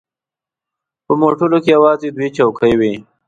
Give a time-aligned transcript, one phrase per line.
[1.05, 2.93] په موټر کې یوازې دوې چوکۍ وې.